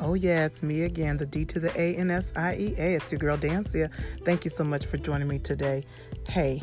Oh, 0.00 0.14
yeah, 0.14 0.46
it's 0.46 0.62
me 0.62 0.82
again, 0.82 1.16
the 1.16 1.26
D 1.26 1.44
to 1.46 1.58
the 1.58 1.76
A 1.78 1.96
N 1.96 2.08
S 2.10 2.32
I 2.36 2.54
E 2.54 2.74
A. 2.78 2.94
It's 2.94 3.10
your 3.10 3.18
girl, 3.18 3.36
Dansiea. 3.36 3.92
Thank 4.24 4.44
you 4.44 4.50
so 4.50 4.62
much 4.62 4.86
for 4.86 4.96
joining 4.96 5.26
me 5.26 5.40
today. 5.40 5.82
Hey, 6.28 6.62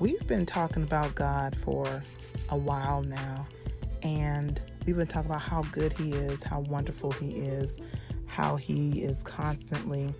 we've 0.00 0.26
been 0.26 0.44
talking 0.44 0.82
about 0.82 1.14
God 1.14 1.56
for 1.56 2.02
a 2.48 2.56
while 2.56 3.02
now, 3.02 3.46
and 4.02 4.60
we've 4.84 4.96
been 4.96 5.06
talking 5.06 5.30
about 5.30 5.42
how 5.42 5.62
good 5.70 5.92
He 5.92 6.14
is, 6.14 6.42
how 6.42 6.60
wonderful 6.60 7.12
He 7.12 7.36
is, 7.36 7.78
how 8.26 8.56
He 8.56 9.04
is 9.04 9.22
constantly 9.22 10.12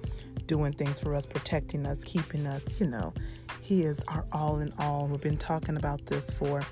doing 0.46 0.72
things 0.72 1.00
for 1.00 1.12
us, 1.12 1.26
protecting 1.26 1.86
us, 1.86 2.04
keeping 2.04 2.46
us. 2.46 2.62
You 2.78 2.86
know, 2.86 3.14
He 3.62 3.82
is 3.82 4.00
our 4.06 4.24
all 4.30 4.60
in 4.60 4.72
all. 4.78 5.08
We've 5.08 5.20
been 5.20 5.38
talking 5.38 5.76
about 5.76 6.06
this 6.06 6.30
for 6.30 6.62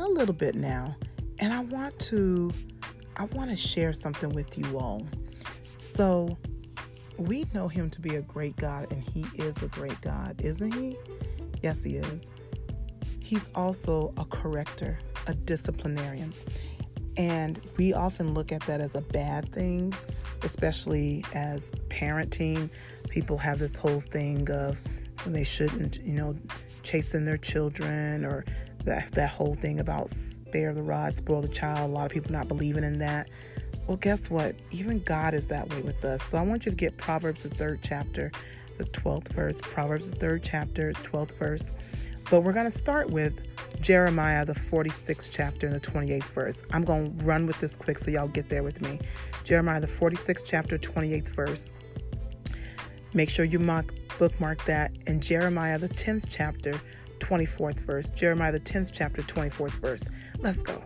a 0.00 0.08
little 0.08 0.34
bit 0.34 0.56
now, 0.56 0.96
and 1.38 1.52
I 1.52 1.60
want 1.60 1.96
to 2.00 2.50
I 3.16 3.24
want 3.24 3.50
to 3.50 3.56
share 3.56 3.92
something 3.92 4.30
with 4.30 4.56
you 4.58 4.78
all. 4.78 5.06
So, 5.78 6.36
we 7.18 7.46
know 7.52 7.68
him 7.68 7.90
to 7.90 8.00
be 8.00 8.16
a 8.16 8.22
great 8.22 8.56
God, 8.56 8.90
and 8.90 9.02
he 9.02 9.26
is 9.34 9.62
a 9.62 9.68
great 9.68 10.00
God, 10.00 10.40
isn't 10.42 10.72
he? 10.72 10.96
Yes, 11.62 11.82
he 11.82 11.96
is. 11.96 12.30
He's 13.20 13.48
also 13.54 14.12
a 14.16 14.24
corrector, 14.24 14.98
a 15.26 15.34
disciplinarian. 15.34 16.32
And 17.16 17.60
we 17.76 17.92
often 17.92 18.34
look 18.34 18.52
at 18.52 18.62
that 18.62 18.80
as 18.80 18.94
a 18.94 19.02
bad 19.02 19.52
thing, 19.52 19.92
especially 20.42 21.24
as 21.34 21.70
parenting. 21.88 22.70
People 23.08 23.36
have 23.36 23.58
this 23.58 23.76
whole 23.76 24.00
thing 24.00 24.50
of 24.50 24.80
when 25.24 25.32
they 25.32 25.44
shouldn't, 25.44 26.00
you 26.02 26.14
know, 26.14 26.34
chasing 26.82 27.24
their 27.24 27.36
children 27.36 28.24
or 28.24 28.44
that, 28.84 29.12
that 29.12 29.30
whole 29.30 29.54
thing 29.54 29.80
about 29.80 30.10
spare 30.10 30.74
the 30.74 30.82
rod, 30.82 31.14
spoil 31.14 31.40
the 31.40 31.48
child. 31.48 31.90
A 31.90 31.92
lot 31.92 32.06
of 32.06 32.12
people 32.12 32.32
not 32.32 32.48
believing 32.48 32.84
in 32.84 32.98
that. 32.98 33.28
Well, 33.88 33.96
guess 33.96 34.30
what? 34.30 34.54
Even 34.70 35.00
God 35.00 35.34
is 35.34 35.46
that 35.48 35.68
way 35.70 35.82
with 35.82 36.04
us. 36.04 36.22
So 36.22 36.38
I 36.38 36.42
want 36.42 36.66
you 36.66 36.70
to 36.70 36.76
get 36.76 36.96
Proverbs, 36.96 37.42
the 37.42 37.48
third 37.48 37.80
chapter, 37.82 38.30
the 38.78 38.84
12th 38.84 39.28
verse. 39.28 39.60
Proverbs, 39.60 40.10
the 40.10 40.16
third 40.16 40.42
chapter, 40.42 40.92
12th 40.92 41.32
verse. 41.38 41.72
But 42.30 42.42
we're 42.42 42.52
going 42.52 42.70
to 42.70 42.76
start 42.76 43.10
with 43.10 43.34
Jeremiah, 43.80 44.44
the 44.44 44.54
46th 44.54 45.28
chapter, 45.30 45.66
and 45.66 45.74
the 45.74 45.80
28th 45.80 46.24
verse. 46.24 46.62
I'm 46.72 46.84
going 46.84 47.18
to 47.18 47.24
run 47.24 47.46
with 47.46 47.58
this 47.60 47.76
quick 47.76 47.98
so 47.98 48.10
y'all 48.10 48.28
get 48.28 48.48
there 48.48 48.62
with 48.62 48.80
me. 48.80 49.00
Jeremiah, 49.44 49.80
the 49.80 49.86
46th 49.86 50.42
chapter, 50.44 50.78
28th 50.78 51.28
verse. 51.28 51.72
Make 53.14 53.28
sure 53.28 53.44
you 53.44 53.58
mark, 53.58 53.92
bookmark 54.18 54.64
that. 54.64 54.92
And 55.06 55.22
Jeremiah, 55.22 55.78
the 55.78 55.88
10th 55.88 56.26
chapter, 56.30 56.80
24th 57.22 57.80
verse. 57.80 58.10
Jeremiah, 58.10 58.52
the 58.52 58.60
10th 58.60 58.90
chapter, 58.92 59.22
24th 59.22 59.70
verse. 59.72 60.02
Let's 60.40 60.60
go. 60.62 60.82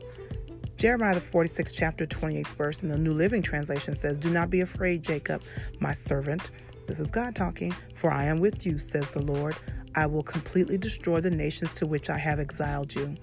Jeremiah, 0.76 1.14
the 1.14 1.20
46th 1.20 1.72
chapter, 1.72 2.06
28th 2.06 2.48
verse 2.48 2.82
in 2.82 2.90
the 2.90 2.98
New 2.98 3.14
Living 3.14 3.40
Translation 3.40 3.96
says, 3.96 4.18
Do 4.18 4.30
not 4.30 4.50
be 4.50 4.60
afraid, 4.60 5.02
Jacob, 5.02 5.42
my 5.80 5.94
servant. 5.94 6.50
This 6.86 7.00
is 7.00 7.10
God 7.10 7.34
talking. 7.34 7.74
For 7.94 8.12
I 8.12 8.24
am 8.24 8.40
with 8.40 8.66
you, 8.66 8.78
says 8.78 9.10
the 9.12 9.22
Lord. 9.22 9.56
I 9.94 10.04
will 10.04 10.22
completely 10.22 10.76
destroy 10.76 11.20
the 11.22 11.30
nations 11.30 11.72
to 11.72 11.86
which 11.86 12.10
I 12.10 12.18
have 12.18 12.38
exiled 12.38 12.94
you. 12.94 13.16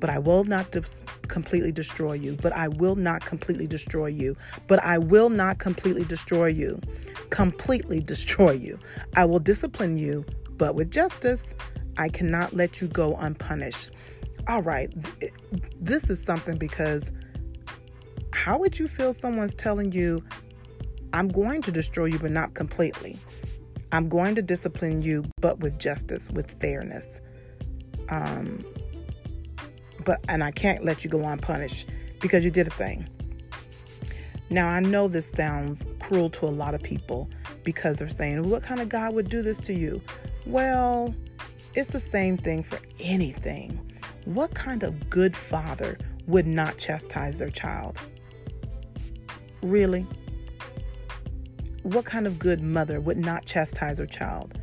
But 0.00 0.10
I 0.10 0.18
will 0.18 0.42
not 0.42 0.72
de- 0.72 0.82
completely 1.28 1.70
destroy 1.70 2.14
you. 2.14 2.36
But 2.42 2.52
I 2.52 2.66
will 2.66 2.96
not 2.96 3.24
completely 3.24 3.68
destroy 3.68 4.08
you. 4.08 4.36
But 4.66 4.82
I 4.82 4.98
will 4.98 5.30
not 5.30 5.60
completely 5.60 6.04
destroy 6.04 6.46
you. 6.46 6.80
Completely 7.30 8.00
destroy 8.00 8.50
you. 8.50 8.80
I 9.14 9.24
will 9.24 9.38
discipline 9.38 9.96
you, 9.96 10.26
but 10.58 10.74
with 10.74 10.90
justice. 10.90 11.54
I 11.96 12.08
cannot 12.08 12.52
let 12.52 12.80
you 12.80 12.88
go 12.88 13.16
unpunished. 13.16 13.90
All 14.48 14.62
right, 14.62 14.92
this 15.80 16.08
is 16.10 16.22
something 16.22 16.56
because 16.56 17.10
how 18.32 18.58
would 18.58 18.78
you 18.78 18.86
feel 18.86 19.12
someone's 19.12 19.54
telling 19.54 19.92
you, 19.92 20.22
I'm 21.12 21.28
going 21.28 21.62
to 21.62 21.72
destroy 21.72 22.06
you, 22.06 22.18
but 22.18 22.30
not 22.30 22.54
completely? 22.54 23.18
I'm 23.92 24.08
going 24.08 24.34
to 24.34 24.42
discipline 24.42 25.02
you, 25.02 25.24
but 25.40 25.60
with 25.60 25.78
justice, 25.78 26.30
with 26.30 26.50
fairness. 26.50 27.20
Um, 28.08 28.64
but 30.04 30.24
and 30.28 30.44
I 30.44 30.50
can't 30.50 30.84
let 30.84 31.02
you 31.02 31.10
go 31.10 31.24
unpunished 31.24 31.88
because 32.20 32.44
you 32.44 32.50
did 32.50 32.66
a 32.66 32.70
thing. 32.70 33.08
Now 34.50 34.68
I 34.68 34.80
know 34.80 35.08
this 35.08 35.28
sounds 35.28 35.86
cruel 36.00 36.30
to 36.30 36.46
a 36.46 36.48
lot 36.48 36.74
of 36.74 36.82
people 36.82 37.28
because 37.64 37.98
they're 37.98 38.08
saying, 38.08 38.48
"What 38.48 38.62
kind 38.62 38.80
of 38.80 38.88
God 38.88 39.14
would 39.14 39.28
do 39.28 39.42
this 39.42 39.58
to 39.58 39.74
you?" 39.74 40.00
Well, 40.46 41.14
it's 41.76 41.90
the 41.90 42.00
same 42.00 42.38
thing 42.38 42.62
for 42.62 42.78
anything. 42.98 43.78
What 44.24 44.54
kind 44.54 44.82
of 44.82 45.10
good 45.10 45.36
father 45.36 45.98
would 46.26 46.46
not 46.46 46.78
chastise 46.78 47.38
their 47.38 47.50
child? 47.50 47.98
Really? 49.62 50.06
What 51.82 52.06
kind 52.06 52.26
of 52.26 52.38
good 52.38 52.62
mother 52.62 52.98
would 52.98 53.18
not 53.18 53.44
chastise 53.44 53.98
her 53.98 54.06
child? 54.06 54.58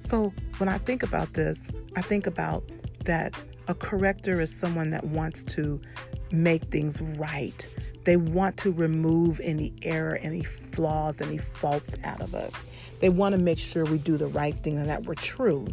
So 0.00 0.34
when 0.58 0.68
I 0.68 0.76
think 0.76 1.02
about 1.02 1.32
this, 1.32 1.68
I 1.96 2.02
think 2.02 2.26
about 2.26 2.62
that 3.04 3.42
a 3.66 3.74
corrector 3.74 4.40
is 4.40 4.54
someone 4.54 4.90
that 4.90 5.04
wants 5.04 5.42
to 5.44 5.80
make 6.30 6.64
things 6.64 7.00
right. 7.00 7.66
They 8.04 8.18
want 8.18 8.58
to 8.58 8.70
remove 8.70 9.40
any 9.40 9.72
error, 9.82 10.16
any 10.16 10.42
flaws, 10.42 11.22
any 11.22 11.38
faults 11.38 11.94
out 12.04 12.20
of 12.20 12.34
us. 12.34 12.52
They 13.00 13.08
want 13.08 13.34
to 13.34 13.38
make 13.38 13.58
sure 13.58 13.86
we 13.86 13.98
do 13.98 14.18
the 14.18 14.26
right 14.26 14.62
thing 14.62 14.76
and 14.76 14.88
that 14.90 15.04
we're 15.06 15.14
true 15.14 15.66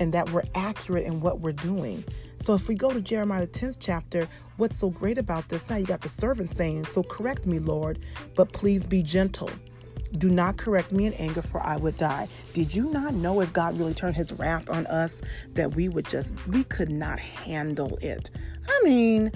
and 0.00 0.12
that 0.14 0.30
we're 0.30 0.44
accurate 0.54 1.06
in 1.06 1.20
what 1.20 1.40
we're 1.40 1.52
doing. 1.52 2.04
So 2.40 2.54
if 2.54 2.68
we 2.68 2.74
go 2.74 2.92
to 2.92 3.00
Jeremiah 3.00 3.46
the 3.46 3.58
10th 3.58 3.78
chapter, 3.80 4.28
what's 4.56 4.78
so 4.78 4.90
great 4.90 5.18
about 5.18 5.48
this? 5.48 5.68
Now 5.68 5.76
you 5.76 5.86
got 5.86 6.00
the 6.00 6.08
servant 6.08 6.54
saying, 6.54 6.84
So 6.86 7.02
correct 7.02 7.46
me, 7.46 7.58
Lord, 7.58 8.04
but 8.34 8.52
please 8.52 8.86
be 8.86 9.02
gentle. 9.02 9.50
Do 10.16 10.30
not 10.30 10.56
correct 10.56 10.90
me 10.90 11.06
in 11.06 11.12
anger, 11.14 11.42
for 11.42 11.60
I 11.60 11.76
would 11.76 11.96
die. 11.98 12.28
Did 12.54 12.74
you 12.74 12.84
not 12.90 13.14
know 13.14 13.40
if 13.40 13.52
God 13.52 13.78
really 13.78 13.92
turned 13.92 14.16
his 14.16 14.32
wrath 14.32 14.70
on 14.70 14.86
us 14.86 15.20
that 15.52 15.74
we 15.74 15.88
would 15.88 16.06
just, 16.08 16.34
we 16.46 16.64
could 16.64 16.90
not 16.90 17.18
handle 17.18 17.98
it? 18.00 18.30
I 18.66 18.80
mean, 18.84 19.32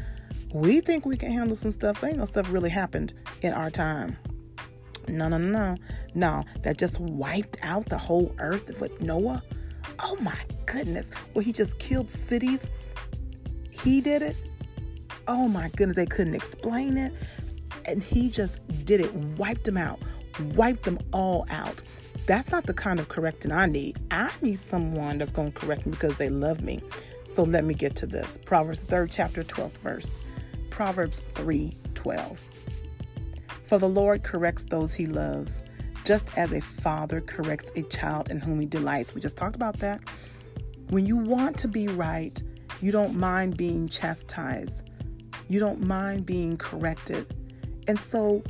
we 0.54 0.80
think 0.80 1.04
we 1.04 1.16
can 1.16 1.30
handle 1.30 1.56
some 1.56 1.70
stuff, 1.70 2.00
but 2.00 2.08
ain't 2.08 2.18
no 2.18 2.24
stuff 2.24 2.50
really 2.50 2.70
happened 2.70 3.12
in 3.42 3.52
our 3.52 3.70
time. 3.70 4.16
No, 5.08 5.28
no, 5.28 5.36
no, 5.36 5.48
no. 5.48 5.76
No, 6.14 6.44
that 6.62 6.78
just 6.78 7.00
wiped 7.00 7.58
out 7.62 7.86
the 7.86 7.98
whole 7.98 8.34
earth 8.38 8.80
with 8.80 9.00
Noah. 9.00 9.42
Oh 10.02 10.16
my 10.20 10.36
goodness. 10.66 11.10
Well, 11.32 11.44
he 11.44 11.52
just 11.52 11.78
killed 11.78 12.10
cities. 12.10 12.70
He 13.70 14.00
did 14.00 14.22
it. 14.22 14.36
Oh 15.28 15.48
my 15.48 15.68
goodness. 15.70 15.96
They 15.96 16.06
couldn't 16.06 16.34
explain 16.34 16.96
it. 16.96 17.12
And 17.84 18.02
he 18.02 18.28
just 18.28 18.60
did 18.84 19.00
it, 19.00 19.12
wiped 19.14 19.64
them 19.64 19.76
out, 19.76 20.00
wiped 20.54 20.84
them 20.84 20.98
all 21.12 21.46
out. 21.50 21.82
That's 22.26 22.50
not 22.50 22.66
the 22.66 22.74
kind 22.74 23.00
of 23.00 23.08
correcting 23.08 23.50
I 23.50 23.66
need. 23.66 23.98
I 24.10 24.30
need 24.40 24.58
someone 24.58 25.18
that's 25.18 25.32
going 25.32 25.52
to 25.52 25.58
correct 25.58 25.86
me 25.86 25.92
because 25.92 26.16
they 26.16 26.28
love 26.28 26.60
me. 26.60 26.80
So 27.24 27.42
let 27.42 27.64
me 27.64 27.74
get 27.74 27.96
to 27.96 28.06
this. 28.06 28.38
Proverbs 28.44 28.82
3rd 28.82 29.08
chapter 29.10 29.42
12th 29.42 29.78
verse. 29.78 30.18
Proverbs 30.70 31.22
3 31.34 31.76
12. 31.94 32.40
For 33.66 33.78
the 33.78 33.88
Lord 33.88 34.22
corrects 34.22 34.64
those 34.64 34.92
he 34.94 35.06
loves, 35.06 35.62
just 36.04 36.36
as 36.36 36.52
a 36.52 36.60
father 36.60 37.20
corrects 37.20 37.70
a 37.76 37.82
child 37.82 38.30
in 38.30 38.40
whom 38.40 38.60
he 38.60 38.66
delights. 38.66 39.14
We 39.14 39.20
just 39.20 39.36
talked 39.36 39.56
about 39.56 39.78
that. 39.78 40.00
When 40.90 41.06
you 41.06 41.16
want 41.16 41.58
to 41.58 41.68
be 41.68 41.88
right, 41.88 42.42
you 42.80 42.92
don't 42.92 43.14
mind 43.16 43.56
being 43.56 43.88
chastised, 43.88 44.82
you 45.48 45.60
don't 45.60 45.86
mind 45.86 46.26
being 46.26 46.56
corrected. 46.56 47.34
And 47.88 47.98
so 47.98 48.42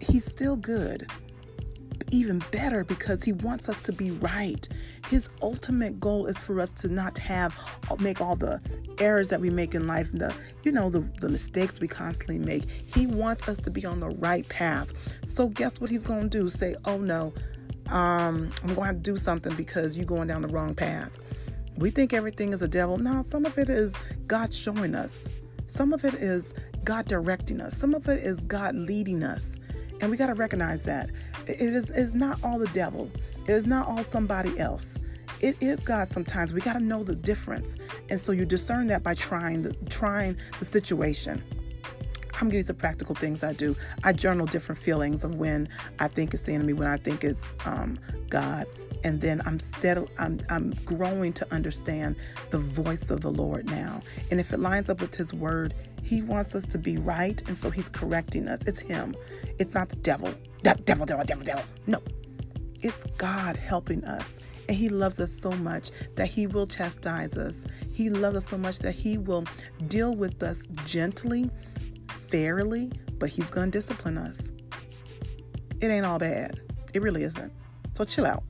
he's 0.00 0.24
still 0.24 0.56
good 0.56 1.06
even 2.12 2.40
better 2.50 2.84
because 2.84 3.22
he 3.22 3.32
wants 3.32 3.68
us 3.68 3.80
to 3.82 3.92
be 3.92 4.10
right. 4.10 4.68
His 5.12 5.28
ultimate 5.42 6.00
goal 6.00 6.24
is 6.24 6.38
for 6.38 6.58
us 6.58 6.72
to 6.72 6.88
not 6.88 7.18
have 7.18 7.54
make 8.00 8.22
all 8.22 8.34
the 8.34 8.62
errors 8.98 9.28
that 9.28 9.42
we 9.42 9.50
make 9.50 9.74
in 9.74 9.86
life, 9.86 10.10
the 10.10 10.34
you 10.62 10.72
know 10.72 10.88
the 10.88 11.00
the 11.20 11.28
mistakes 11.28 11.78
we 11.80 11.86
constantly 11.86 12.38
make. 12.38 12.64
He 12.86 13.06
wants 13.06 13.46
us 13.46 13.60
to 13.60 13.70
be 13.70 13.84
on 13.84 14.00
the 14.00 14.08
right 14.08 14.48
path. 14.48 14.94
So 15.26 15.48
guess 15.48 15.82
what 15.82 15.90
he's 15.90 16.02
to 16.30 16.38
do? 16.38 16.48
Say, 16.48 16.76
"Oh 16.86 16.96
no, 16.96 17.34
um, 17.88 18.48
I'm 18.62 18.74
to 18.76 18.84
have 18.84 18.96
to 18.96 19.02
do 19.02 19.18
something 19.18 19.54
because 19.54 19.98
you're 19.98 20.06
going 20.06 20.28
down 20.28 20.40
the 20.40 20.48
wrong 20.48 20.74
path." 20.74 21.18
We 21.76 21.90
think 21.90 22.14
everything 22.14 22.54
is 22.54 22.62
a 22.62 22.68
devil. 22.68 22.96
No, 22.96 23.20
some 23.20 23.44
of 23.44 23.58
it 23.58 23.68
is 23.68 23.94
God 24.26 24.54
showing 24.54 24.94
us. 24.94 25.28
Some 25.66 25.92
of 25.92 26.06
it 26.06 26.14
is 26.14 26.54
God 26.84 27.04
directing 27.04 27.60
us. 27.60 27.76
Some 27.76 27.92
of 27.92 28.08
it 28.08 28.24
is 28.24 28.40
God 28.40 28.74
leading 28.74 29.22
us. 29.22 29.58
And 30.02 30.10
we 30.10 30.16
got 30.16 30.26
to 30.26 30.34
recognize 30.34 30.82
that 30.82 31.10
it 31.46 31.60
is 31.60 31.88
it's 31.88 32.12
not 32.12 32.42
all 32.42 32.58
the 32.58 32.66
devil. 32.68 33.08
It 33.46 33.52
is 33.52 33.66
not 33.66 33.86
all 33.86 34.02
somebody 34.02 34.58
else. 34.58 34.98
It 35.40 35.56
is 35.60 35.80
God 35.80 36.08
sometimes. 36.08 36.52
We 36.52 36.60
got 36.60 36.74
to 36.74 36.80
know 36.80 37.04
the 37.04 37.14
difference. 37.14 37.76
And 38.10 38.20
so 38.20 38.32
you 38.32 38.44
discern 38.44 38.88
that 38.88 39.04
by 39.04 39.14
trying 39.14 39.62
the 39.62 39.74
trying 39.88 40.36
the 40.58 40.64
situation. 40.64 41.42
I'm 42.34 42.40
gonna 42.40 42.50
give 42.50 42.58
you 42.58 42.62
some 42.62 42.76
practical 42.76 43.14
things 43.14 43.42
I 43.42 43.52
do. 43.52 43.76
I 44.04 44.12
journal 44.12 44.46
different 44.46 44.80
feelings 44.80 45.24
of 45.24 45.34
when 45.36 45.68
I 45.98 46.08
think 46.08 46.34
it's 46.34 46.44
the 46.44 46.52
enemy, 46.52 46.72
when 46.72 46.88
I 46.88 46.96
think 46.96 47.24
it's 47.24 47.54
um, 47.64 47.98
God 48.28 48.66
and 49.04 49.20
then 49.20 49.42
I'm 49.46 49.58
steady 49.58 50.06
I'm 50.18 50.40
I'm 50.48 50.70
growing 50.84 51.32
to 51.34 51.52
understand 51.52 52.16
the 52.50 52.58
voice 52.58 53.10
of 53.10 53.20
the 53.20 53.30
Lord 53.30 53.66
now. 53.66 54.00
And 54.30 54.40
if 54.40 54.52
it 54.52 54.60
lines 54.60 54.88
up 54.88 55.00
with 55.00 55.14
his 55.14 55.32
word, 55.34 55.74
he 56.02 56.22
wants 56.22 56.54
us 56.54 56.66
to 56.68 56.78
be 56.78 56.96
right 56.96 57.40
and 57.46 57.56
so 57.56 57.70
he's 57.70 57.88
correcting 57.88 58.48
us. 58.48 58.60
It's 58.66 58.80
him. 58.80 59.14
It's 59.58 59.74
not 59.74 59.88
the 59.88 59.96
devil. 59.96 60.34
devil, 60.62 60.84
devil, 60.84 61.24
devil, 61.24 61.44
devil. 61.44 61.64
No. 61.86 62.02
It's 62.80 63.04
God 63.16 63.56
helping 63.56 64.04
us. 64.04 64.40
And 64.68 64.76
he 64.76 64.88
loves 64.88 65.20
us 65.20 65.32
so 65.32 65.50
much 65.50 65.90
that 66.14 66.26
he 66.26 66.46
will 66.46 66.66
chastise 66.66 67.36
us. 67.36 67.64
He 67.92 68.10
loves 68.10 68.36
us 68.36 68.46
so 68.48 68.58
much 68.58 68.78
that 68.80 68.92
he 68.92 69.18
will 69.18 69.44
deal 69.88 70.14
with 70.14 70.42
us 70.42 70.66
gently, 70.86 71.50
fairly, 72.32 72.90
but 73.18 73.28
he's 73.28 73.50
going 73.50 73.70
to 73.70 73.78
discipline 73.78 74.16
us. 74.16 74.38
It 75.82 75.88
ain't 75.88 76.06
all 76.06 76.18
bad. 76.18 76.60
It 76.94 77.02
really 77.02 77.24
isn't. 77.24 77.52
So 77.92 78.04
chill 78.04 78.24
out. 78.24 78.42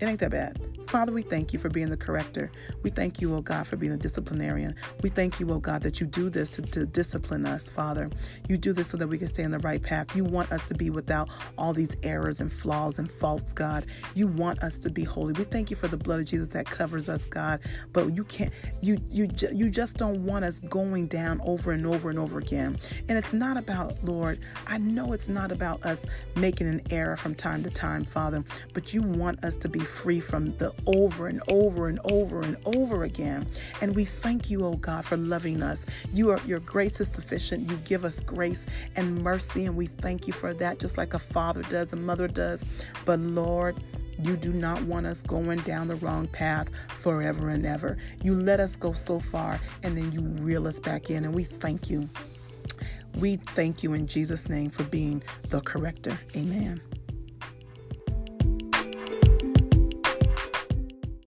It 0.00 0.06
ain't 0.06 0.18
that 0.18 0.32
bad. 0.32 0.60
Father, 0.92 1.10
we 1.10 1.22
thank 1.22 1.54
you 1.54 1.58
for 1.58 1.70
being 1.70 1.88
the 1.88 1.96
corrector. 1.96 2.50
We 2.82 2.90
thank 2.90 3.22
you, 3.22 3.34
oh 3.34 3.40
God, 3.40 3.66
for 3.66 3.76
being 3.76 3.92
the 3.92 3.98
disciplinarian. 3.98 4.74
We 5.00 5.08
thank 5.08 5.40
you, 5.40 5.50
oh 5.50 5.58
God, 5.58 5.82
that 5.84 6.02
you 6.02 6.06
do 6.06 6.28
this 6.28 6.50
to, 6.50 6.60
to 6.60 6.84
discipline 6.84 7.46
us, 7.46 7.70
Father. 7.70 8.10
You 8.46 8.58
do 8.58 8.74
this 8.74 8.88
so 8.88 8.98
that 8.98 9.06
we 9.06 9.16
can 9.16 9.28
stay 9.28 9.42
on 9.42 9.52
the 9.52 9.58
right 9.60 9.82
path. 9.82 10.14
You 10.14 10.22
want 10.22 10.52
us 10.52 10.62
to 10.64 10.74
be 10.74 10.90
without 10.90 11.30
all 11.56 11.72
these 11.72 11.96
errors 12.02 12.42
and 12.42 12.52
flaws 12.52 12.98
and 12.98 13.10
faults, 13.10 13.54
God. 13.54 13.86
You 14.14 14.26
want 14.26 14.62
us 14.62 14.78
to 14.80 14.90
be 14.90 15.02
holy. 15.02 15.32
We 15.32 15.44
thank 15.44 15.70
you 15.70 15.76
for 15.76 15.88
the 15.88 15.96
blood 15.96 16.20
of 16.20 16.26
Jesus 16.26 16.48
that 16.48 16.66
covers 16.66 17.08
us, 17.08 17.24
God. 17.24 17.60
But 17.94 18.14
you 18.14 18.24
can't, 18.24 18.52
you 18.82 19.00
you 19.08 19.30
you 19.50 19.70
just 19.70 19.96
don't 19.96 20.22
want 20.26 20.44
us 20.44 20.60
going 20.60 21.06
down 21.06 21.40
over 21.42 21.72
and 21.72 21.86
over 21.86 22.10
and 22.10 22.18
over 22.18 22.38
again. 22.38 22.78
And 23.08 23.16
it's 23.16 23.32
not 23.32 23.56
about, 23.56 23.94
Lord, 24.04 24.40
I 24.66 24.76
know 24.76 25.14
it's 25.14 25.28
not 25.28 25.52
about 25.52 25.82
us 25.86 26.04
making 26.36 26.66
an 26.66 26.82
error 26.90 27.16
from 27.16 27.34
time 27.34 27.62
to 27.62 27.70
time, 27.70 28.04
Father, 28.04 28.44
but 28.74 28.92
you 28.92 29.00
want 29.00 29.42
us 29.42 29.56
to 29.56 29.70
be 29.70 29.80
free 29.80 30.20
from 30.20 30.48
the 30.48 30.70
over 30.86 31.26
and 31.26 31.42
over 31.50 31.88
and 31.88 31.98
over 32.10 32.40
and 32.40 32.56
over 32.76 33.04
again. 33.04 33.46
And 33.80 33.94
we 33.94 34.04
thank 34.04 34.50
you, 34.50 34.64
oh 34.64 34.74
God, 34.76 35.04
for 35.04 35.16
loving 35.16 35.62
us. 35.62 35.86
You 36.12 36.30
are 36.30 36.40
your 36.46 36.60
grace 36.60 37.00
is 37.00 37.08
sufficient. 37.08 37.70
You 37.70 37.76
give 37.78 38.04
us 38.04 38.20
grace 38.20 38.66
and 38.96 39.22
mercy, 39.22 39.66
and 39.66 39.76
we 39.76 39.86
thank 39.86 40.26
you 40.26 40.32
for 40.32 40.54
that, 40.54 40.78
just 40.78 40.98
like 40.98 41.14
a 41.14 41.18
father 41.18 41.62
does, 41.62 41.92
a 41.92 41.96
mother 41.96 42.28
does. 42.28 42.64
But 43.04 43.20
Lord, 43.20 43.76
you 44.22 44.36
do 44.36 44.52
not 44.52 44.82
want 44.82 45.06
us 45.06 45.22
going 45.22 45.58
down 45.60 45.88
the 45.88 45.96
wrong 45.96 46.28
path 46.28 46.68
forever 46.98 47.50
and 47.50 47.66
ever. 47.66 47.96
You 48.22 48.34
let 48.34 48.60
us 48.60 48.76
go 48.76 48.92
so 48.92 49.18
far 49.18 49.60
and 49.82 49.96
then 49.96 50.12
you 50.12 50.20
reel 50.42 50.66
us 50.68 50.78
back 50.78 51.10
in, 51.10 51.24
and 51.24 51.34
we 51.34 51.44
thank 51.44 51.90
you. 51.90 52.08
We 53.16 53.36
thank 53.36 53.82
you 53.82 53.92
in 53.92 54.06
Jesus' 54.06 54.48
name 54.48 54.70
for 54.70 54.84
being 54.84 55.22
the 55.50 55.60
corrector. 55.60 56.18
Amen. 56.34 56.80